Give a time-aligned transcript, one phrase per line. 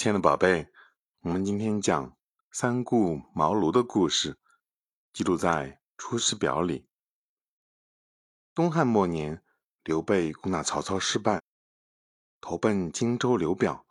[0.00, 0.66] 亲爱的宝贝，
[1.20, 2.16] 我们今天讲
[2.50, 4.38] 三顾茅庐的故事，
[5.12, 6.88] 记录在《出师表》里。
[8.54, 9.44] 东汉末年，
[9.84, 11.42] 刘备攻打曹操失败，
[12.40, 13.86] 投奔荆州刘表。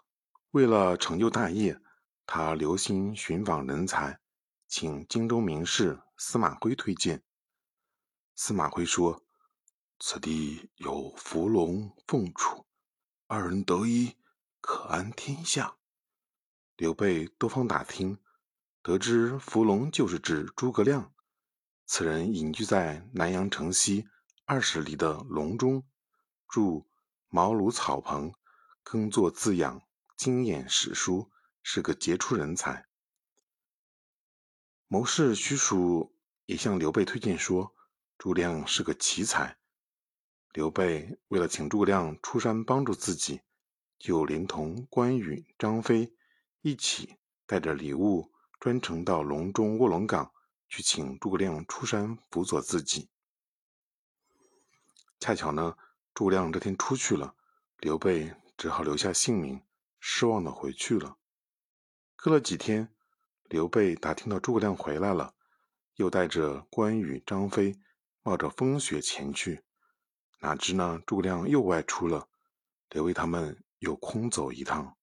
[0.49, 1.79] 为了成就大业，
[2.25, 4.19] 他留心寻访人才，
[4.67, 7.21] 请荆州名士司马徽推荐。
[8.33, 9.21] 司马徽说
[10.01, 12.65] ：“此地有伏龙、凤雏，
[13.27, 14.17] 二人得一，
[14.59, 15.75] 可安天下。”
[16.79, 18.17] 刘备多方打听，
[18.81, 21.13] 得知伏龙就是指诸葛亮。
[21.85, 24.07] 此人隐居在南阳城西
[24.45, 25.83] 二十里的隆中，
[26.47, 26.87] 住
[27.27, 28.33] 茅庐草棚，
[28.81, 29.81] 耕作自养，
[30.15, 31.29] 精研史书，
[31.61, 32.87] 是个杰出人才。
[34.87, 36.13] 谋士许褚
[36.45, 37.75] 也向刘备推荐说，
[38.17, 39.57] 诸葛亮是个奇才。
[40.53, 43.41] 刘备为了请诸葛亮出山帮助自己，
[43.97, 46.15] 就连同关羽、张飞。
[46.61, 50.33] 一起带着礼物，专程到隆中卧龙岗
[50.67, 53.09] 去请诸葛亮出山辅佐自己。
[55.21, 55.77] 恰巧呢，
[56.13, 57.33] 诸葛亮这天出去了，
[57.77, 59.61] 刘备只好留下姓名，
[60.01, 61.17] 失望的回去了。
[62.17, 62.93] 隔了几天，
[63.45, 65.33] 刘备打听到诸葛亮回来了，
[65.95, 67.79] 又带着关羽、张飞，
[68.21, 69.63] 冒着风雪前去。
[70.39, 72.27] 哪知呢，诸葛亮又外出了，
[72.89, 74.97] 刘备他们又空走一趟。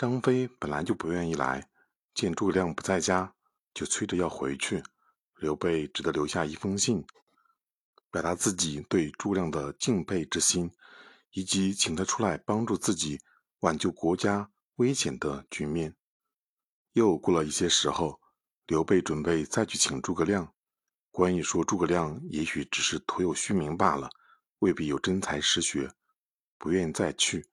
[0.00, 1.68] 张飞本来就不愿意来，
[2.14, 3.34] 见诸葛亮不在家，
[3.74, 4.82] 就催着要回去。
[5.36, 7.04] 刘备只得留下一封信，
[8.10, 10.72] 表达自己对诸葛亮的敬佩之心，
[11.32, 13.20] 以及请他出来帮助自己
[13.58, 15.94] 挽救国家危险的局面。
[16.92, 18.22] 又过了一些时候，
[18.66, 20.54] 刘备准备再去请诸葛亮。
[21.10, 24.08] 关羽说：“诸葛亮也许只是徒有虚名罢了，
[24.60, 25.92] 未必有真才实学，
[26.56, 27.50] 不愿再去。”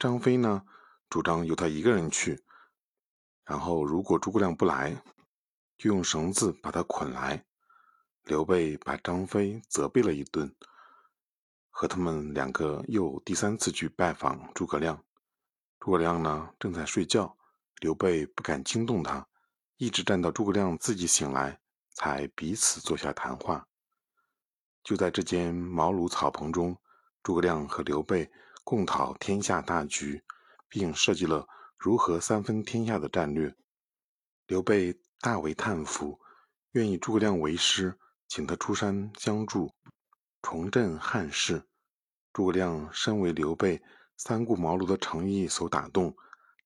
[0.00, 0.62] 张飞呢？
[1.08, 2.42] 主张由他一个人去，
[3.44, 5.02] 然后如果诸葛亮不来，
[5.78, 7.44] 就用绳子把他捆来。
[8.24, 10.52] 刘备把张飞责备了一顿，
[11.70, 15.04] 和他们两个又第三次去拜访诸葛亮。
[15.78, 17.36] 诸葛亮呢正在睡觉，
[17.78, 19.28] 刘备不敢惊动他，
[19.76, 21.60] 一直站到诸葛亮自己醒来，
[21.92, 23.68] 才彼此坐下谈话。
[24.82, 26.76] 就在这间茅庐草棚中，
[27.22, 28.28] 诸葛亮和刘备
[28.64, 30.24] 共讨天下大局。
[30.76, 31.48] 并设计了
[31.78, 33.56] 如何三分天下的战略。
[34.46, 36.20] 刘备大为叹服，
[36.72, 37.98] 愿意诸葛亮为师，
[38.28, 39.74] 请他出山相助，
[40.42, 41.66] 重振汉室。
[42.30, 43.82] 诸葛亮身为刘备
[44.18, 46.14] 三顾茅庐的诚意所打动，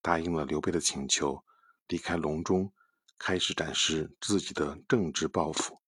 [0.02, 1.44] 答应了刘备的请求，
[1.86, 2.72] 离开隆中，
[3.16, 5.78] 开始展示自己的政治抱负。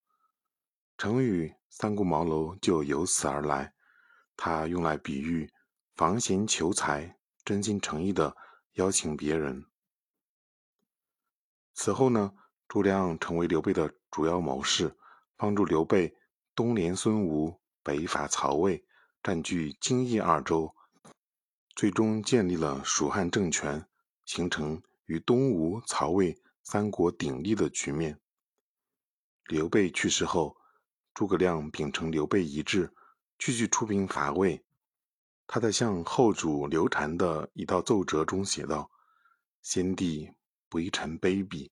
[0.97, 3.75] 成语“三顾茅庐”就由此而来，
[4.37, 5.51] 它用来比喻
[5.97, 7.19] 防闲求财。
[7.45, 8.37] 真心诚意的
[8.75, 9.65] 邀请别人。
[11.75, 12.35] 此后呢，
[12.69, 14.97] 诸葛亮成为刘备的主要谋士，
[15.37, 16.15] 帮助刘备
[16.55, 18.85] 东连孙吴，北伐曹魏，
[19.23, 20.75] 占据荆益二州，
[21.75, 23.87] 最终建立了蜀汉政权，
[24.25, 28.21] 形成与东吴、曹魏三国鼎立的局面。
[29.47, 30.57] 刘备去世后，
[31.13, 32.95] 诸葛亮秉承刘备遗志，
[33.39, 34.65] 继续出兵伐魏。
[35.55, 38.91] 他在向后主刘禅的一道奏折中写道
[39.61, 40.33] ：“先帝
[40.71, 41.71] 不依臣卑鄙，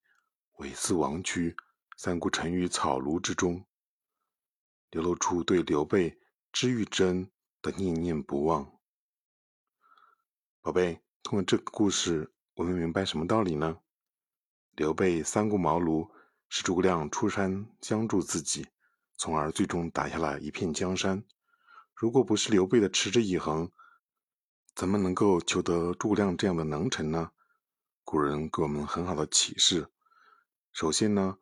[0.58, 1.56] 猥肆王屈，
[1.96, 3.64] 三顾臣于草庐之中。”
[4.92, 6.18] 流露出对刘备
[6.52, 7.30] 知遇之恩
[7.62, 8.70] 的念念不忘。
[10.60, 13.78] 宝贝，通过这个故事，我们明白什么道理呢？
[14.72, 16.06] 刘备三顾茅庐，
[16.50, 18.66] 使诸葛亮出山相助自己，
[19.16, 21.24] 从而最终打下了一片江山。
[22.00, 23.70] 如果不是刘备的持之以恒，
[24.74, 27.32] 怎么能够求得诸葛亮这样的能臣呢？
[28.04, 29.86] 古人给我们很好的启示。
[30.72, 31.36] 首先呢，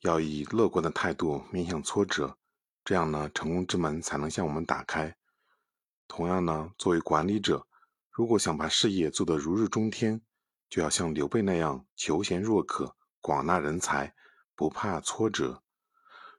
[0.00, 2.36] 要以乐观的态度面向挫折，
[2.84, 5.16] 这样呢，成功之门才能向我们打开。
[6.08, 7.68] 同样呢，作为管理者，
[8.10, 10.20] 如果想把事业做得如日中天，
[10.68, 14.12] 就要像刘备那样求贤若渴，广纳人才，
[14.56, 15.62] 不怕挫折。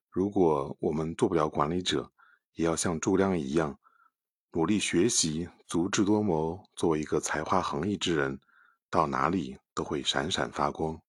[0.09, 2.11] 如果我们做不了管理者，
[2.55, 3.77] 也要像诸葛亮一样，
[4.51, 8.39] 努力学习，足智多谋，作为一个才华横溢之人，
[8.89, 10.99] 到哪里都会闪闪发光。